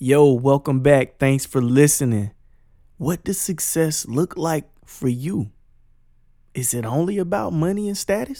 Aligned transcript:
Yo, 0.00 0.30
welcome 0.30 0.78
back. 0.78 1.18
Thanks 1.18 1.44
for 1.44 1.60
listening. 1.60 2.30
What 2.98 3.24
does 3.24 3.40
success 3.40 4.06
look 4.06 4.36
like 4.36 4.70
for 4.84 5.08
you? 5.08 5.50
Is 6.54 6.72
it 6.72 6.84
only 6.84 7.18
about 7.18 7.52
money 7.52 7.88
and 7.88 7.98
status? 7.98 8.38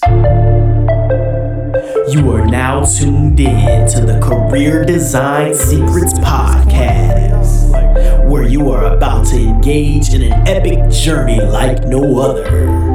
You 2.15 2.31
are 2.31 2.47
now 2.47 2.85
tuned 2.85 3.41
in 3.41 3.89
to 3.89 4.07
the 4.07 4.21
Career 4.23 4.85
Design 4.85 5.53
Secrets 5.53 6.15
Podcast, 6.21 8.31
where 8.31 8.45
you 8.45 8.71
are 8.71 8.95
about 8.95 9.27
to 9.27 9.37
engage 9.37 10.15
in 10.15 10.23
an 10.23 10.47
epic 10.47 10.89
journey 10.93 11.41
like 11.41 11.83
no 11.83 12.21
other. 12.21 12.88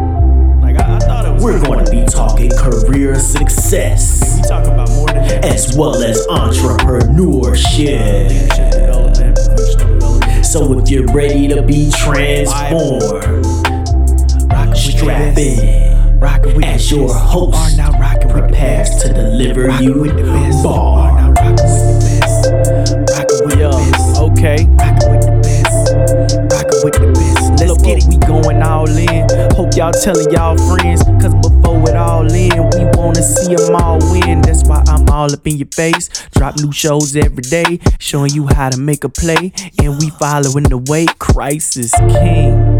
We're 1.44 1.60
going 1.60 1.84
to 1.84 1.92
be 1.92 2.06
talking 2.06 2.50
career 2.52 3.20
success, 3.20 4.50
as 4.50 5.76
well 5.78 6.02
as 6.02 6.26
entrepreneurship. 6.28 8.32
So 10.46 10.80
if 10.80 10.90
you're 10.90 11.06
ready 11.08 11.50
to 11.50 11.62
be 11.62 11.92
transformed, 11.92 13.04
strap 14.74 15.38
in. 15.38 15.84
As 16.64 16.90
your 16.90 17.14
host 17.14 17.78
prepares 18.30 18.96
to 19.04 19.12
deliver 19.14 19.70
you 19.82 20.06
bars. 20.64 21.36
Yo, 23.60 23.72
okay. 24.32 24.66
Let's 27.60 27.76
get 27.84 27.98
it. 27.98 28.06
We 28.08 28.16
going 28.16 28.64
all 28.64 28.88
in. 28.88 29.23
Hope 29.56 29.76
y'all 29.76 29.92
telling 29.92 30.32
y'all 30.32 30.58
friends. 30.58 31.04
Cause 31.22 31.36
before 31.36 31.88
it 31.88 31.96
all 31.96 32.26
in, 32.26 32.70
we 32.72 32.86
wanna 32.98 33.22
see 33.22 33.56
them 33.56 33.76
all 33.76 34.00
win. 34.12 34.42
That's 34.42 34.64
why 34.68 34.84
I'm 34.88 35.08
all 35.10 35.32
up 35.32 35.46
in 35.46 35.58
your 35.58 35.68
face. 35.76 36.10
Drop 36.32 36.58
new 36.60 36.72
shows 36.72 37.16
every 37.16 37.44
day. 37.44 37.80
Showing 38.00 38.34
you 38.34 38.48
how 38.48 38.72
to 38.72 38.78
make 38.80 39.04
a 39.04 39.10
play. 39.10 39.54
And 39.80 40.00
we 40.00 40.10
following 40.20 40.64
the 40.64 40.80
way. 40.90 41.06
Christ 41.20 41.78
is 41.78 41.92
king. 41.92 42.80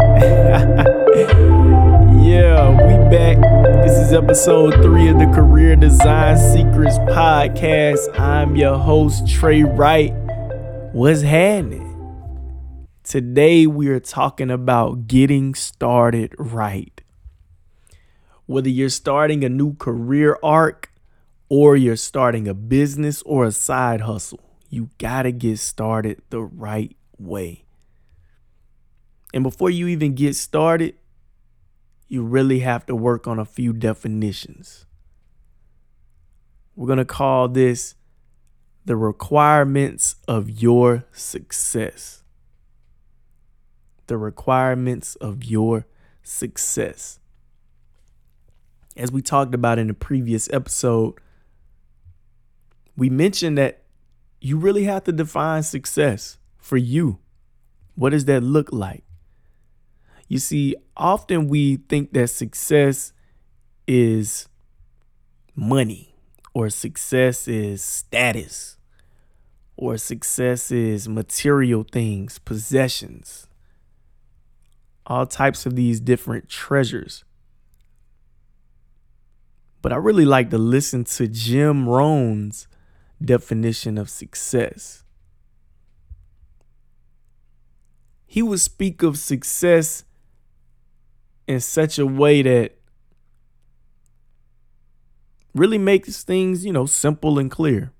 yeah, 2.26 2.70
we 2.70 2.94
back. 3.08 3.38
This 3.84 3.96
is 3.96 4.12
episode 4.12 4.74
three 4.82 5.08
of 5.08 5.20
the 5.20 5.26
Career 5.26 5.76
Design 5.76 6.36
Secrets 6.36 6.98
Podcast. 6.98 8.18
I'm 8.18 8.56
your 8.56 8.78
host, 8.78 9.28
Trey 9.28 9.62
Wright. 9.62 10.12
What's 10.92 11.22
happening? 11.22 11.83
Today, 13.14 13.64
we 13.64 13.86
are 13.90 14.00
talking 14.00 14.50
about 14.50 15.06
getting 15.06 15.54
started 15.54 16.34
right. 16.36 17.00
Whether 18.46 18.70
you're 18.70 18.88
starting 18.88 19.44
a 19.44 19.48
new 19.48 19.76
career 19.76 20.36
arc 20.42 20.90
or 21.48 21.76
you're 21.76 21.94
starting 21.94 22.48
a 22.48 22.54
business 22.54 23.22
or 23.22 23.44
a 23.44 23.52
side 23.52 24.00
hustle, 24.00 24.40
you 24.68 24.90
got 24.98 25.22
to 25.22 25.30
get 25.30 25.60
started 25.60 26.22
the 26.30 26.42
right 26.42 26.96
way. 27.16 27.66
And 29.32 29.44
before 29.44 29.70
you 29.70 29.86
even 29.86 30.16
get 30.16 30.34
started, 30.34 30.96
you 32.08 32.24
really 32.24 32.58
have 32.66 32.84
to 32.86 32.96
work 32.96 33.28
on 33.28 33.38
a 33.38 33.44
few 33.44 33.72
definitions. 33.72 34.86
We're 36.74 36.88
going 36.88 36.98
to 36.98 37.04
call 37.04 37.46
this 37.46 37.94
the 38.84 38.96
requirements 38.96 40.16
of 40.26 40.50
your 40.50 41.04
success 41.12 42.23
the 44.06 44.16
requirements 44.16 45.14
of 45.16 45.44
your 45.44 45.86
success. 46.22 47.18
As 48.96 49.10
we 49.10 49.22
talked 49.22 49.54
about 49.54 49.78
in 49.78 49.88
the 49.88 49.94
previous 49.94 50.48
episode, 50.52 51.14
we 52.96 53.10
mentioned 53.10 53.58
that 53.58 53.82
you 54.40 54.56
really 54.56 54.84
have 54.84 55.04
to 55.04 55.12
define 55.12 55.62
success 55.62 56.38
for 56.58 56.76
you. 56.76 57.18
What 57.94 58.10
does 58.10 58.26
that 58.26 58.42
look 58.42 58.72
like? 58.72 59.04
You 60.28 60.38
see, 60.38 60.76
often 60.96 61.48
we 61.48 61.76
think 61.76 62.12
that 62.12 62.28
success 62.28 63.12
is 63.86 64.48
money, 65.54 66.14
or 66.54 66.70
success 66.70 67.46
is 67.48 67.82
status, 67.82 68.76
or 69.76 69.96
success 69.98 70.70
is 70.70 71.08
material 71.08 71.84
things, 71.90 72.38
possessions 72.38 73.48
all 75.06 75.26
types 75.26 75.66
of 75.66 75.76
these 75.76 76.00
different 76.00 76.48
treasures. 76.48 77.24
But 79.82 79.92
I 79.92 79.96
really 79.96 80.24
like 80.24 80.50
to 80.50 80.58
listen 80.58 81.04
to 81.04 81.28
Jim 81.28 81.88
Rohn's 81.88 82.66
definition 83.22 83.98
of 83.98 84.08
success. 84.08 85.04
He 88.26 88.42
would 88.42 88.60
speak 88.60 89.02
of 89.02 89.18
success 89.18 90.04
in 91.46 91.60
such 91.60 91.98
a 91.98 92.06
way 92.06 92.42
that 92.42 92.78
really 95.54 95.78
makes 95.78 96.24
things, 96.24 96.64
you 96.64 96.72
know, 96.72 96.86
simple 96.86 97.38
and 97.38 97.50
clear. 97.50 97.92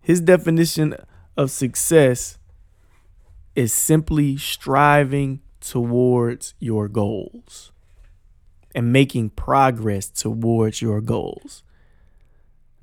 His 0.00 0.20
definition 0.20 0.94
of 1.36 1.50
success 1.50 2.38
is 3.54 3.72
simply 3.72 4.36
striving 4.36 5.40
towards 5.60 6.54
your 6.58 6.88
goals 6.88 7.72
and 8.74 8.92
making 8.92 9.30
progress 9.30 10.08
towards 10.08 10.80
your 10.80 11.00
goals. 11.00 11.62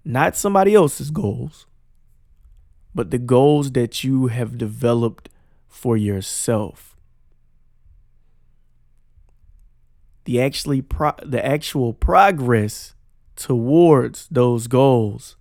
Not 0.03 0.35
somebody 0.35 0.73
else's 0.73 1.11
goals, 1.11 1.65
but 2.93 3.11
the 3.11 3.17
goals 3.17 3.71
that 3.71 4.03
you 4.03 4.27
have 4.27 4.57
developed 4.57 5.29
for 5.67 5.97
yourself. 5.97 6.95
The 10.25 10.41
actually 10.41 10.81
pro- 10.81 11.15
the 11.23 11.45
actual 11.45 11.93
progress 11.93 12.95
towards 13.35 14.27
those 14.29 14.67
goals 14.67 15.37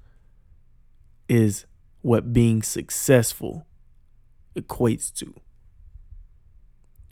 is 1.29 1.67
what 2.03 2.33
being 2.33 2.63
successful 2.63 3.67
equates 4.57 5.13
to. 5.19 5.35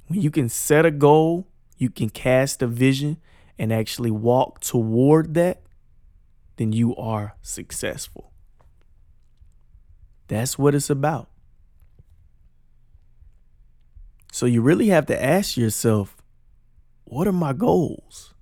When 0.09 0.21
you 0.21 0.31
can 0.31 0.49
set 0.49 0.85
a 0.85 0.91
goal, 0.91 1.49
you 1.79 1.91
can 1.91 2.11
cast 2.11 2.63
a 2.63 2.67
vision 2.67 3.19
and 3.59 3.73
actually 3.73 4.11
walk 4.11 4.61
toward 4.61 5.35
that, 5.35 5.63
then 6.57 6.73
you 6.73 6.95
are 6.97 7.37
successful. 7.43 8.33
That's 10.29 10.59
what 10.59 10.75
it's 10.75 10.91
about. 10.91 11.29
So 14.33 14.47
you 14.47 14.63
really 14.63 14.89
have 14.89 15.07
to 15.07 15.25
ask 15.25 15.57
yourself, 15.57 16.17
what 17.05 17.29
are 17.29 17.33
my 17.33 17.53
goals? 17.53 18.35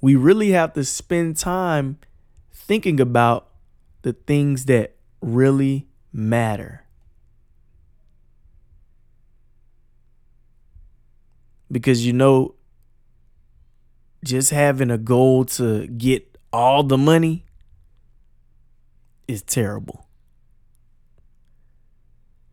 We 0.00 0.14
really 0.14 0.50
have 0.50 0.74
to 0.74 0.84
spend 0.84 1.36
time 1.36 1.98
thinking 2.52 3.00
about 3.00 3.48
the 4.02 4.12
things 4.12 4.66
that 4.66 4.96
really 5.20 5.88
matter. 6.12 6.83
Because 11.74 12.06
you 12.06 12.12
know 12.12 12.54
just 14.24 14.50
having 14.50 14.92
a 14.92 14.96
goal 14.96 15.44
to 15.44 15.88
get 15.88 16.38
all 16.52 16.84
the 16.84 16.96
money 16.96 17.44
is 19.26 19.42
terrible. 19.42 20.06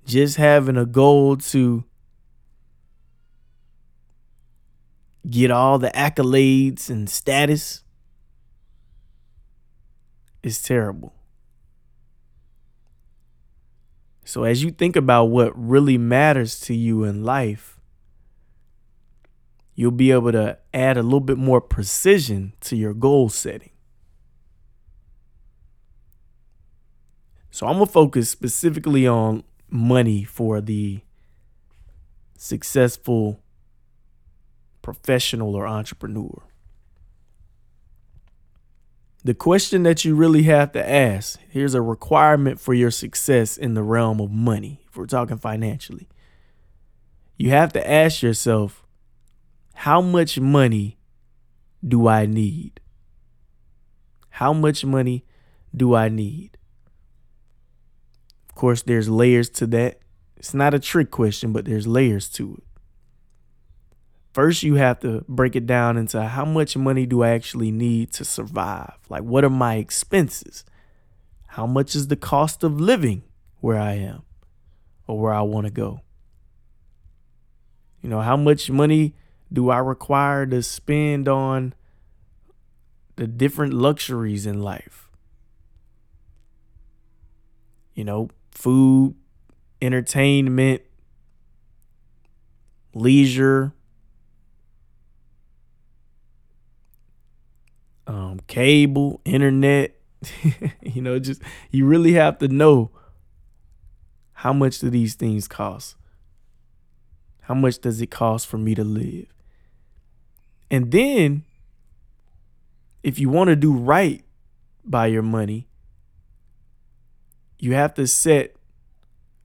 Just 0.08 0.38
having 0.38 0.76
a 0.76 0.88
goal 0.88 1.38
to 1.38 1.84
get 5.30 5.52
all 5.52 5.78
the 5.78 5.92
accolades 5.92 6.90
and 6.90 7.08
status 7.08 7.84
is 10.42 10.64
terrible. 10.64 11.14
So, 14.26 14.46
as 14.46 14.64
you 14.64 14.72
think 14.72 14.96
about 14.96 15.26
what 15.26 15.52
really 15.56 16.00
matters 16.00 16.60
to 16.62 16.74
you 16.74 17.04
in 17.04 17.24
life, 17.24 17.81
you'll 19.82 19.90
be 19.90 20.12
able 20.12 20.32
to 20.32 20.56
add 20.76 20.96
a 20.96 21.02
little 21.02 21.20
bit 21.20 21.40
more 21.40 21.60
precision 21.60 22.54
to 22.62 22.76
your 22.76 22.94
goal 22.94 23.30
setting. 23.30 23.72
So 27.50 27.66
I'm 27.66 27.78
going 27.78 27.88
to 27.88 27.92
focus 27.92 28.30
specifically 28.30 29.08
on 29.08 29.44
money 29.72 30.24
for 30.24 30.62
the 30.62 31.02
successful 32.38 33.40
professional 34.84 35.56
or 35.56 35.66
entrepreneur. 35.66 36.44
The 39.24 39.34
question 39.34 39.82
that 39.82 40.06
you 40.06 40.14
really 40.14 40.44
have 40.44 40.74
to 40.74 40.88
ask 40.88 41.40
here's 41.50 41.74
a 41.74 41.82
requirement 41.82 42.60
for 42.60 42.76
your 42.76 42.92
success 42.92 43.58
in 43.58 43.74
the 43.74 43.82
realm 43.82 44.20
of 44.20 44.30
money, 44.30 44.82
if 44.88 44.96
we're 44.96 45.08
talking 45.08 45.40
financially. 45.40 46.08
You 47.36 47.50
have 47.50 47.74
to 47.74 47.92
ask 47.92 48.22
yourself 48.22 48.81
how 49.82 50.00
much 50.00 50.40
money 50.40 50.96
do 51.84 52.08
I 52.08 52.28
need? 52.28 52.80
How 54.30 54.54
much 54.54 54.86
money 54.86 55.26
do 55.76 55.96
I 55.96 56.08
need? 56.08 56.56
Of 58.48 58.54
course, 58.54 58.84
there's 58.84 59.10
layers 59.10 59.50
to 59.50 59.66
that. 59.68 59.98
It's 60.38 60.54
not 60.54 60.76
a 60.76 60.80
trick 60.80 61.10
question, 61.10 61.52
but 61.52 61.66
there's 61.66 61.88
layers 61.88 62.30
to 62.34 62.58
it. 62.60 62.64
First, 64.34 64.62
you 64.62 64.76
have 64.76 65.00
to 65.00 65.26
break 65.28 65.56
it 65.56 65.66
down 65.66 65.98
into 65.98 66.22
how 66.22 66.46
much 66.46 66.78
money 66.78 67.08
do 67.08 67.24
I 67.24 67.30
actually 67.30 67.72
need 67.72 68.14
to 68.14 68.24
survive? 68.24 69.00
Like, 69.10 69.24
what 69.24 69.44
are 69.44 69.50
my 69.50 69.78
expenses? 69.78 70.64
How 71.48 71.66
much 71.66 71.96
is 71.96 72.08
the 72.08 72.16
cost 72.16 72.64
of 72.64 72.80
living 72.80 73.24
where 73.62 73.80
I 73.80 73.94
am 73.94 74.22
or 75.08 75.20
where 75.20 75.34
I 75.34 75.42
want 75.42 75.66
to 75.66 75.72
go? 75.72 76.02
You 78.04 78.10
know, 78.10 78.22
how 78.22 78.38
much 78.38 78.70
money 78.70 79.16
do 79.52 79.70
I 79.70 79.80
require 79.80 80.46
to 80.46 80.64
spend 80.64 81.28
on 81.28 81.74
the 83.16 83.28
different 83.28 83.74
luxuries 83.74 84.46
in 84.46 84.62
life? 84.62 85.10
You 87.94 88.06
know, 88.06 88.30
food, 88.52 89.16
entertainment, 89.82 90.82
leisure, 92.94 93.74
um, 98.08 98.40
cable, 98.48 99.22
internet. 99.26 99.98
you 100.82 101.02
know, 101.02 101.20
just 101.20 101.42
you 101.72 101.86
really 101.86 102.14
have 102.14 102.38
to 102.40 102.48
know 102.48 102.92
how 104.34 104.54
much 104.54 104.80
do 104.80 104.90
these 104.90 105.16
things 105.16 105.48
cost? 105.48 105.96
How 107.42 107.54
much 107.54 107.80
does 107.80 108.02
it 108.02 108.12
cost 108.12 108.48
for 108.48 108.58
me 108.58 108.76
to 108.76 108.84
live? 108.84 109.41
And 110.72 110.90
then, 110.90 111.44
if 113.04 113.20
you 113.20 113.30
want 113.30 113.50
to 113.50 113.58
do 113.58 113.74
right 113.74 114.24
by 114.86 115.08
your 115.08 115.22
money, 115.22 115.68
you 117.60 117.74
have 117.74 117.94
to 117.96 118.08
set 118.08 118.56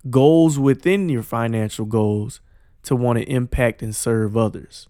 goals 0.08 0.56
within 0.56 1.08
your 1.08 1.24
financial 1.24 1.84
goals 1.84 2.40
to 2.84 2.94
want 2.94 3.18
to 3.18 3.24
impact 3.24 3.82
and 3.82 3.94
serve 3.94 4.36
others. 4.36 4.88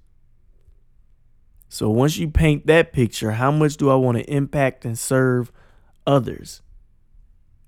So 1.70 1.88
once 1.88 2.18
you 2.18 2.28
paint 2.28 2.66
that 2.66 2.92
picture, 2.92 3.32
how 3.32 3.50
much 3.50 3.78
do 3.78 3.90
I 3.90 3.94
want 3.94 4.18
to 4.18 4.30
impact 4.30 4.84
and 4.84 4.98
serve 4.98 5.50
others 6.06 6.60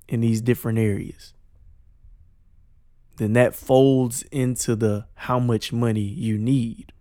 in 0.06 0.20
these 0.20 0.42
different 0.42 0.78
areas? 0.78 1.32
Then 3.16 3.32
that 3.32 3.54
folds 3.54 4.22
into 4.24 4.76
the 4.76 5.06
how 5.14 5.38
much 5.38 5.72
money 5.72 6.02
you 6.02 6.36
need. 6.36 6.92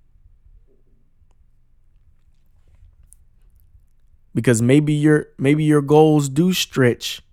Because 4.38 4.62
maybe 4.62 4.94
your 4.94 5.30
maybe 5.40 5.64
your 5.64 5.82
goals 5.82 6.30
do 6.30 6.54
stretch 6.54 7.24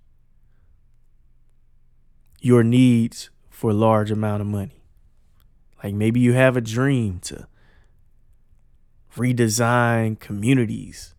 your 2.40 2.64
needs 2.64 3.28
for 3.50 3.72
a 3.72 3.74
large 3.74 4.10
amount 4.10 4.40
of 4.40 4.46
money. 4.46 4.80
Like 5.82 5.92
maybe 5.92 6.18
you 6.20 6.32
have 6.32 6.56
a 6.56 6.62
dream 6.62 7.18
to 7.24 7.46
redesign 9.14 10.18
communities. 10.18 11.14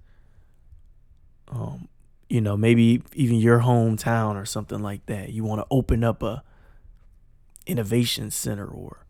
Um, 1.49 1.88
you 2.29 2.41
know, 2.41 2.57
maybe 2.57 3.03
even 3.13 3.35
your 3.35 3.59
hometown 3.59 4.41
or 4.41 4.45
something 4.47 4.79
like 4.79 5.05
that. 5.05 5.33
You 5.33 5.43
want 5.43 5.61
to 5.61 5.67
open 5.69 6.03
up 6.03 6.23
a 6.23 6.41
innovation 7.67 8.31
center 8.31 8.65
or 8.65 9.05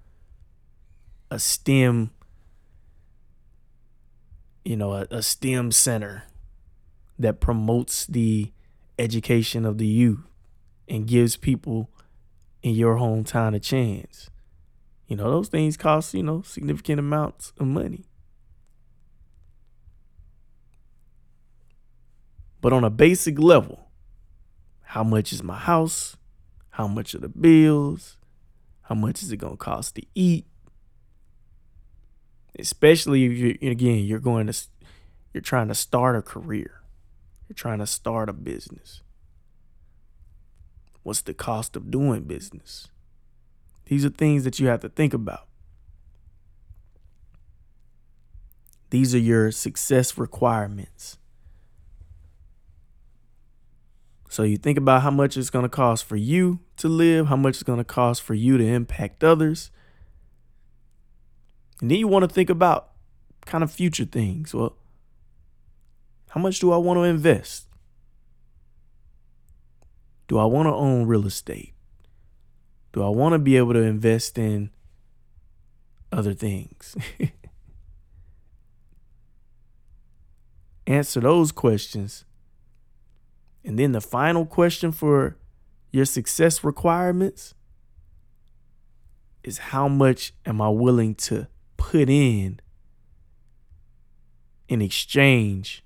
a 1.31 1.39
STEM, 1.39 2.11
you 4.65 4.75
know, 4.75 4.91
a, 4.91 5.07
a 5.09 5.23
STEM 5.23 5.71
center 5.71 6.25
that 7.17 7.39
promotes 7.39 8.05
the 8.05 8.51
education 8.97 9.65
of 9.65 9.77
the 9.77 9.87
youth 9.87 10.27
and 10.87 11.07
gives 11.07 11.37
people 11.37 11.89
in 12.61 12.75
your 12.75 12.95
hometown 12.95 13.55
a 13.55 13.59
chance. 13.59 14.29
You 15.07 15.15
know, 15.15 15.29
those 15.29 15.49
things 15.49 15.77
cost, 15.77 16.13
you 16.13 16.23
know, 16.23 16.41
significant 16.41 16.99
amounts 16.99 17.53
of 17.59 17.67
money. 17.67 18.05
But 22.59 22.73
on 22.73 22.83
a 22.83 22.89
basic 22.89 23.37
level, 23.37 23.91
how 24.81 25.03
much 25.03 25.31
is 25.31 25.43
my 25.43 25.57
house? 25.57 26.17
How 26.71 26.87
much 26.87 27.13
are 27.13 27.19
the 27.19 27.29
bills? 27.29 28.17
How 28.81 28.95
much 28.95 29.21
is 29.21 29.31
it 29.31 29.37
going 29.37 29.53
to 29.53 29.57
cost 29.57 29.95
to 29.95 30.03
eat? 30.15 30.45
Especially 32.57 33.25
if 33.25 33.31
you 33.33 33.69
again, 33.69 34.05
you're 34.05 34.19
going 34.19 34.47
to 34.47 34.53
you're 35.33 35.41
trying 35.41 35.67
to 35.67 35.75
start 35.75 36.15
a 36.15 36.21
career. 36.21 36.81
You're 37.47 37.55
trying 37.55 37.79
to 37.79 37.87
start 37.87 38.29
a 38.29 38.33
business. 38.33 39.01
What's 41.03 41.21
the 41.21 41.33
cost 41.33 41.75
of 41.75 41.91
doing 41.91 42.23
business? 42.23 42.87
These 43.85 44.05
are 44.05 44.09
things 44.09 44.43
that 44.43 44.59
you 44.59 44.67
have 44.67 44.81
to 44.81 44.89
think 44.89 45.13
about. 45.13 45.47
These 48.89 49.13
are 49.13 49.19
your 49.19 49.51
success 49.51 50.17
requirements. 50.17 51.17
So 54.29 54.43
you 54.43 54.57
think 54.57 54.77
about 54.77 55.01
how 55.01 55.11
much 55.11 55.37
it's 55.37 55.49
going 55.49 55.63
to 55.63 55.69
cost 55.69 56.05
for 56.05 56.15
you 56.15 56.59
to 56.77 56.87
live, 56.87 57.27
how 57.27 57.35
much 57.35 57.55
it's 57.55 57.63
going 57.63 57.77
to 57.77 57.85
cost 57.85 58.21
for 58.21 58.33
you 58.33 58.57
to 58.57 58.65
impact 58.65 59.23
others. 59.23 59.71
And 61.81 61.91
then 61.91 61.99
you 61.99 62.07
want 62.07 62.27
to 62.27 62.33
think 62.33 62.49
about 62.49 62.89
kind 63.45 63.63
of 63.63 63.71
future 63.71 64.05
things. 64.05 64.53
Well, 64.53 64.75
how 66.35 66.41
much 66.41 66.59
do 66.59 66.73
I 66.73 66.77
want 66.77 66.97
to 66.97 67.03
invest? 67.03 67.65
Do 70.27 70.37
I 70.37 70.43
want 70.43 70.67
to 70.67 70.73
own 70.73 71.07
real 71.07 71.25
estate? 71.25 71.73
Do 72.91 73.01
I 73.01 73.07
want 73.07 73.31
to 73.33 73.39
be 73.39 73.55
able 73.55 73.71
to 73.71 73.81
invest 73.81 74.37
in 74.37 74.69
other 76.11 76.33
things? 76.33 76.97
Answer 80.87 81.21
those 81.21 81.53
questions 81.53 82.25
and 83.63 83.79
then 83.79 83.93
the 83.93 84.01
final 84.01 84.45
question 84.45 84.91
for 84.91 85.37
your 85.91 86.05
success 86.05 86.65
requirements 86.65 87.55
is 89.41 89.57
how 89.57 89.87
much 89.87 90.33
am 90.45 90.61
I 90.61 90.67
willing 90.69 91.15
to 91.15 91.47
put 91.77 92.09
in 92.09 92.59
in 94.67 94.81
exchange 94.81 95.84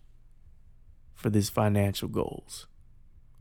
for 1.19 1.29
these 1.29 1.49
financial 1.49 2.07
goals? 2.07 2.65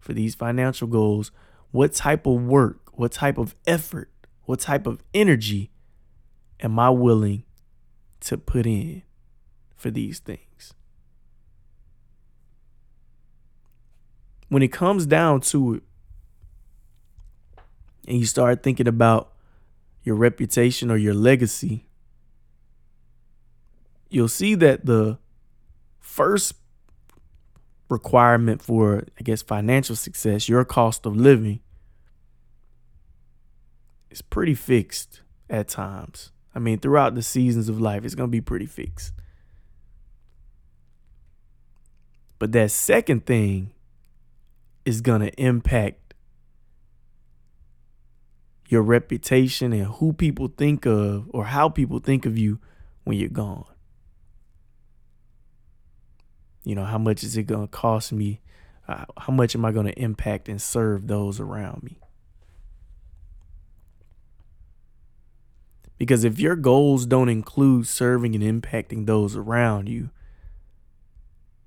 For 0.00 0.12
these 0.12 0.34
financial 0.34 0.88
goals, 0.88 1.30
what 1.70 1.92
type 1.92 2.26
of 2.26 2.42
work, 2.42 2.98
what 2.98 3.12
type 3.12 3.38
of 3.38 3.54
effort, 3.66 4.10
what 4.44 4.60
type 4.60 4.86
of 4.86 5.02
energy 5.14 5.70
am 6.60 6.78
I 6.78 6.90
willing 6.90 7.44
to 8.20 8.36
put 8.36 8.66
in 8.66 9.02
for 9.76 9.90
these 9.90 10.18
things? 10.18 10.74
when 14.48 14.62
it 14.62 14.72
comes 14.72 15.06
down 15.06 15.40
to 15.40 15.74
it, 15.74 15.82
and 18.06 18.18
you 18.18 18.26
start 18.26 18.62
thinking 18.62 18.88
about 18.88 19.32
your 20.02 20.14
reputation 20.14 20.90
or 20.90 20.96
your 20.96 21.12
legacy, 21.12 21.86
you'll 24.08 24.28
see 24.28 24.54
that 24.54 24.86
the 24.86 25.18
first 26.00 26.54
requirement 27.88 28.62
for, 28.62 29.04
I 29.18 29.22
guess, 29.22 29.42
financial 29.42 29.96
success, 29.96 30.48
your 30.48 30.64
cost 30.64 31.06
of 31.06 31.16
living, 31.16 31.60
is 34.10 34.22
pretty 34.22 34.54
fixed 34.54 35.22
at 35.48 35.68
times. 35.68 36.32
I 36.54 36.58
mean, 36.58 36.78
throughout 36.78 37.14
the 37.14 37.22
seasons 37.22 37.68
of 37.68 37.80
life, 37.80 38.04
it's 38.04 38.14
going 38.14 38.28
to 38.28 38.32
be 38.32 38.40
pretty 38.40 38.66
fixed. 38.66 39.12
But 42.38 42.52
that 42.52 42.70
second 42.70 43.26
thing 43.26 43.72
is 44.84 45.00
going 45.00 45.20
to 45.20 45.32
impact 45.40 46.14
your 48.68 48.82
reputation 48.82 49.72
and 49.72 49.86
who 49.86 50.12
people 50.12 50.48
think 50.56 50.86
of 50.86 51.28
or 51.30 51.46
how 51.46 51.68
people 51.68 51.98
think 51.98 52.26
of 52.26 52.38
you 52.38 52.60
when 53.04 53.18
you're 53.18 53.28
gone. 53.28 53.64
You 56.68 56.74
know, 56.74 56.84
how 56.84 56.98
much 56.98 57.22
is 57.22 57.36
it 57.36 57.44
going 57.44 57.66
to 57.66 57.70
cost 57.70 58.12
me? 58.12 58.40
Uh, 58.86 59.04
how 59.16 59.32
much 59.32 59.54
am 59.54 59.64
I 59.64 59.72
going 59.72 59.86
to 59.86 59.98
impact 59.98 60.48
and 60.48 60.60
serve 60.60 61.06
those 61.06 61.40
around 61.40 61.82
me? 61.82 61.98
Because 65.96 66.24
if 66.24 66.38
your 66.38 66.56
goals 66.56 67.06
don't 67.06 67.28
include 67.28 67.86
serving 67.86 68.34
and 68.34 68.62
impacting 68.62 69.06
those 69.06 69.34
around 69.34 69.88
you, 69.88 70.10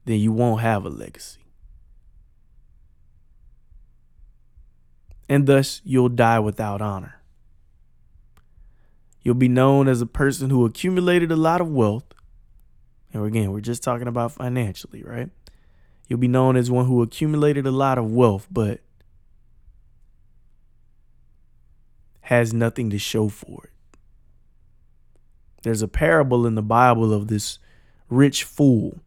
then 0.05 0.19
you 0.19 0.31
won't 0.31 0.61
have 0.61 0.85
a 0.85 0.89
legacy. 0.89 1.41
and 5.31 5.47
thus 5.47 5.79
you'll 5.85 6.09
die 6.09 6.39
without 6.39 6.81
honor. 6.81 7.21
You'll 9.21 9.33
be 9.33 9.47
known 9.47 9.87
as 9.87 10.01
a 10.01 10.05
person 10.05 10.49
who 10.49 10.65
accumulated 10.65 11.31
a 11.31 11.37
lot 11.37 11.61
of 11.61 11.69
wealth. 11.69 12.03
And 13.13 13.25
again, 13.25 13.51
we're 13.51 13.61
just 13.61 13.83
talking 13.83 14.07
about 14.07 14.31
financially, 14.31 15.03
right? 15.03 15.29
You'll 16.07 16.19
be 16.19 16.27
known 16.27 16.55
as 16.55 16.71
one 16.71 16.85
who 16.85 17.01
accumulated 17.01 17.65
a 17.65 17.71
lot 17.71 17.97
of 17.97 18.11
wealth, 18.11 18.47
but 18.51 18.81
has 22.21 22.53
nothing 22.53 22.89
to 22.89 22.97
show 22.97 23.27
for 23.27 23.65
it. 23.65 23.97
There's 25.63 25.81
a 25.81 25.87
parable 25.87 26.47
in 26.47 26.55
the 26.55 26.61
Bible 26.61 27.13
of 27.13 27.27
this 27.27 27.59
rich 28.09 28.43
fool 28.43 28.99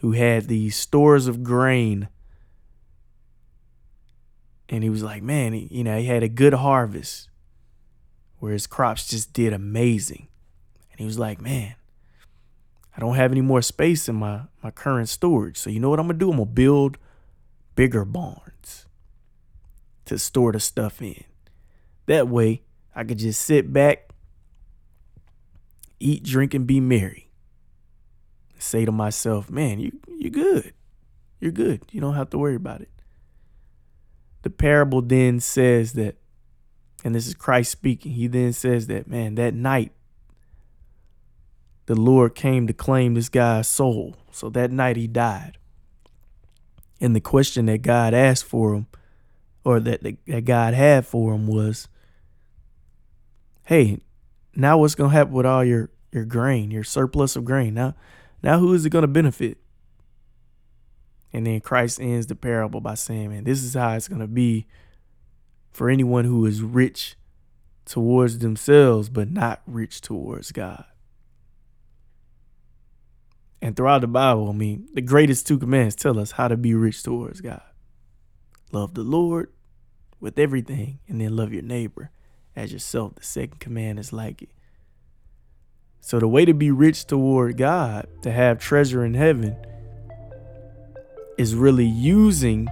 who 0.00 0.12
had 0.12 0.46
these 0.46 0.76
stores 0.76 1.26
of 1.26 1.42
grain. 1.42 2.08
And 4.68 4.82
he 4.82 4.90
was 4.90 5.02
like, 5.02 5.22
man, 5.22 5.52
he, 5.52 5.68
you 5.70 5.84
know, 5.84 5.98
he 5.98 6.06
had 6.06 6.22
a 6.22 6.28
good 6.28 6.54
harvest 6.54 7.28
where 8.38 8.52
his 8.52 8.66
crops 8.66 9.08
just 9.08 9.32
did 9.32 9.52
amazing. 9.52 10.28
And 10.90 11.00
he 11.00 11.06
was 11.06 11.18
like, 11.18 11.40
man, 11.40 11.74
I 12.98 13.00
don't 13.00 13.14
have 13.14 13.32
any 13.32 13.40
more 13.40 13.62
space 13.62 14.08
in 14.08 14.16
my, 14.16 14.42
my 14.62 14.70
current 14.70 15.08
storage. 15.08 15.56
So 15.56 15.70
you 15.70 15.80
know 15.80 15.88
what 15.88 15.98
I'm 16.00 16.08
gonna 16.08 16.18
do? 16.18 16.30
I'm 16.30 16.36
gonna 16.36 16.46
build 16.46 16.98
bigger 17.74 18.04
barns 18.04 18.86
to 20.04 20.18
store 20.18 20.52
the 20.52 20.60
stuff 20.60 21.00
in. 21.00 21.24
That 22.06 22.28
way 22.28 22.62
I 22.94 23.04
could 23.04 23.18
just 23.18 23.40
sit 23.40 23.72
back, 23.72 24.10
eat, 26.00 26.24
drink, 26.24 26.52
and 26.52 26.66
be 26.66 26.80
merry 26.80 27.28
say 28.58 28.84
to 28.84 28.92
myself, 28.92 29.50
man, 29.50 29.78
you 29.78 29.92
you're 30.08 30.30
good. 30.30 30.72
You're 31.40 31.52
good. 31.52 31.82
You 31.92 32.00
don't 32.00 32.14
have 32.14 32.30
to 32.30 32.38
worry 32.38 32.56
about 32.56 32.80
it. 32.80 32.90
The 34.42 34.50
parable 34.50 35.02
then 35.02 35.40
says 35.40 35.92
that, 35.94 36.16
and 37.04 37.14
this 37.14 37.26
is 37.26 37.34
Christ 37.34 37.70
speaking, 37.70 38.12
he 38.12 38.26
then 38.26 38.52
says 38.52 38.88
that, 38.88 39.06
man, 39.06 39.36
that 39.36 39.54
night 39.54 39.92
the 41.88 41.96
Lord 41.96 42.34
came 42.34 42.66
to 42.66 42.72
claim 42.72 43.14
this 43.14 43.28
guy's 43.28 43.66
soul. 43.66 44.16
So 44.30 44.48
that 44.50 44.70
night 44.70 44.96
he 44.96 45.06
died. 45.06 45.58
And 47.00 47.14
the 47.14 47.20
question 47.20 47.66
that 47.66 47.82
God 47.82 48.14
asked 48.14 48.44
for 48.44 48.74
him, 48.74 48.86
or 49.64 49.80
that, 49.80 50.02
that 50.02 50.44
God 50.44 50.74
had 50.74 51.06
for 51.06 51.34
him 51.34 51.46
was, 51.46 51.88
hey, 53.64 53.98
now 54.54 54.78
what's 54.78 54.94
gonna 54.94 55.10
happen 55.10 55.32
with 55.32 55.46
all 55.46 55.64
your 55.64 55.90
your 56.12 56.24
grain, 56.24 56.70
your 56.70 56.84
surplus 56.84 57.36
of 57.36 57.44
grain? 57.44 57.74
Now 57.74 57.94
now, 58.42 58.58
who 58.58 58.72
is 58.74 58.86
it 58.86 58.90
going 58.90 59.02
to 59.02 59.08
benefit? 59.08 59.58
And 61.32 61.46
then 61.46 61.60
Christ 61.60 62.00
ends 62.00 62.26
the 62.26 62.34
parable 62.34 62.80
by 62.80 62.94
saying, 62.94 63.30
man, 63.30 63.44
this 63.44 63.62
is 63.62 63.74
how 63.74 63.94
it's 63.94 64.08
going 64.08 64.20
to 64.20 64.26
be 64.26 64.66
for 65.72 65.90
anyone 65.90 66.24
who 66.24 66.46
is 66.46 66.62
rich 66.62 67.16
towards 67.84 68.38
themselves, 68.38 69.08
but 69.08 69.30
not 69.30 69.62
rich 69.66 70.00
towards 70.00 70.52
God. 70.52 70.84
And 73.60 73.76
throughout 73.76 74.02
the 74.02 74.06
Bible, 74.06 74.48
I 74.48 74.52
mean, 74.52 74.88
the 74.94 75.00
greatest 75.00 75.46
two 75.46 75.58
commands 75.58 75.96
tell 75.96 76.18
us 76.18 76.32
how 76.32 76.48
to 76.48 76.56
be 76.56 76.74
rich 76.74 77.02
towards 77.02 77.40
God 77.40 77.62
love 78.72 78.94
the 78.94 79.02
Lord 79.02 79.50
with 80.20 80.38
everything, 80.38 80.98
and 81.08 81.20
then 81.20 81.36
love 81.36 81.52
your 81.52 81.62
neighbor 81.62 82.10
as 82.56 82.72
yourself. 82.72 83.14
The 83.14 83.24
second 83.24 83.60
command 83.60 83.98
is 83.98 84.12
like 84.12 84.42
it. 84.42 84.50
So 86.00 86.18
the 86.18 86.28
way 86.28 86.44
to 86.44 86.54
be 86.54 86.70
rich 86.70 87.06
toward 87.06 87.56
God, 87.56 88.08
to 88.22 88.32
have 88.32 88.58
treasure 88.58 89.04
in 89.04 89.14
heaven, 89.14 89.56
is 91.36 91.54
really 91.54 91.86
using 91.86 92.68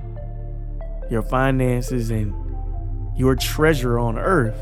your 1.11 1.23
finances 1.23 2.11
and 2.11 2.35
your 3.17 3.37
treasure 3.37 3.99
on 3.99 4.19
earth 4.19 4.61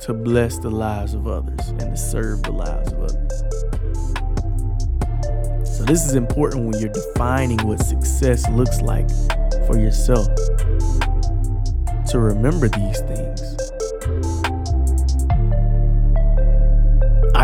to 0.00 0.14
bless 0.14 0.58
the 0.58 0.70
lives 0.70 1.14
of 1.14 1.26
others 1.26 1.68
and 1.68 1.80
to 1.80 1.96
serve 1.96 2.42
the 2.42 2.52
lives 2.52 2.92
of 2.92 3.00
others. 3.00 3.53
So 5.74 5.84
this 5.84 6.06
is 6.06 6.14
important 6.14 6.66
when 6.66 6.80
you're 6.80 6.92
defining 6.92 7.58
what 7.66 7.80
success 7.84 8.48
looks 8.50 8.80
like 8.80 9.10
for 9.66 9.78
yourself. 9.78 10.28
To 12.10 12.18
remember 12.18 12.68
these 12.68 13.00
things 13.00 13.54